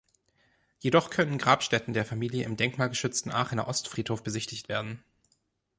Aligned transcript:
Jedoch 0.79 1.11
können 1.11 1.37
Grabstätten 1.37 1.93
der 1.93 2.05
Familie 2.05 2.45
im 2.45 2.57
denkmalgeschützten 2.57 3.31
Aachener 3.31 3.67
Ostfriedhof 3.67 4.23
besichtigt 4.23 4.67
werden. 4.67 5.03